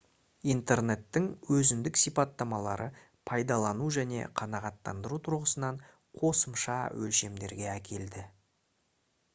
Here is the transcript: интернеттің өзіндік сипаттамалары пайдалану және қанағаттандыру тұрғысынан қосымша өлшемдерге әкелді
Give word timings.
интернеттің 0.51 1.25
өзіндік 1.57 1.99
сипаттамалары 2.03 2.87
пайдалану 3.33 3.91
және 3.99 4.23
қанағаттандыру 4.43 5.21
тұрғысынан 5.29 5.79
қосымша 6.23 6.81
өлшемдерге 7.05 7.71
әкелді 7.79 8.27